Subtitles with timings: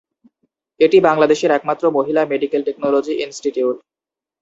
[0.79, 3.77] এটি বাংলাদেশের একমাত্র মহিলা মেডিকেল টেকনোলজি ইনস্টিটিউট।